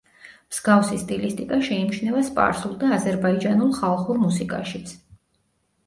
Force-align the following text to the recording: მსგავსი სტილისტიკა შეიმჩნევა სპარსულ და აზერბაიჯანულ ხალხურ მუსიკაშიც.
მსგავსი 0.53 0.97
სტილისტიკა 1.01 1.59
შეიმჩნევა 1.67 2.25
სპარსულ 2.31 2.75
და 2.83 2.91
აზერბაიჯანულ 2.99 3.79
ხალხურ 3.85 4.25
მუსიკაშიც. 4.27 5.01